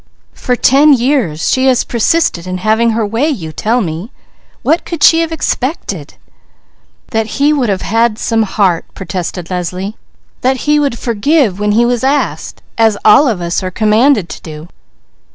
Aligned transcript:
"For 0.33 0.55
ten 0.55 0.93
years, 0.93 1.47
she 1.51 1.67
has 1.67 1.83
persisted 1.83 2.47
in 2.47 2.57
having 2.57 2.89
her 2.89 3.05
way, 3.05 3.29
you 3.29 3.51
tell 3.51 3.81
me; 3.81 4.09
what 4.63 4.83
could 4.83 5.03
she 5.03 5.19
have 5.21 5.31
expected?" 5.31 6.15
"That 7.11 7.27
he 7.39 7.53
would 7.53 7.69
have 7.69 8.17
some 8.17 8.41
heart," 8.41 8.85
protested 8.95 9.51
Leslie. 9.51 9.95
"That 10.41 10.61
he 10.65 10.79
would 10.79 10.97
forgive 10.97 11.59
when 11.59 11.73
he 11.73 11.85
was 11.85 12.03
asked, 12.03 12.63
as 12.79 12.97
all 13.05 13.27
of 13.27 13.41
us 13.41 13.61
are 13.61 13.69
commanded 13.69 14.27
to." 14.29 14.69